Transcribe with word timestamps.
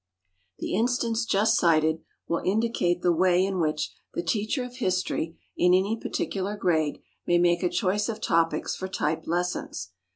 The 0.57 0.73
instance 0.73 1.27
just 1.27 1.59
cited 1.59 2.01
will 2.27 2.41
indicate 2.43 3.03
the 3.03 3.11
way 3.13 3.45
in 3.45 3.59
which 3.59 3.93
the 4.15 4.23
teacher 4.23 4.63
of 4.63 4.77
history 4.77 5.37
in 5.55 5.75
any 5.75 5.95
particular 5.95 6.57
grade 6.57 7.03
may 7.27 7.37
make 7.37 7.61
a 7.61 7.69
choice 7.69 8.09
of 8.09 8.19
topics 8.19 8.75
for 8.75 8.87
type 8.87 9.27
lessons. 9.27 9.91